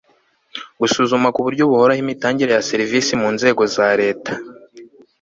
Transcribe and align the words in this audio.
gusuzuma 0.79 1.27
ku 1.35 1.39
buryo 1.45 1.63
buhoraho 1.71 2.01
imitangire 2.05 2.51
ya 2.53 2.65
serivisi 2.69 3.11
mu 3.21 3.27
nzego 3.35 3.61
za 3.75 3.87
leta 4.01 4.31